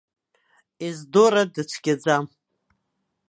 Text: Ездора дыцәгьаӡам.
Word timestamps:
Ездора 0.87 1.43
дыцәгьаӡам. 1.53 2.25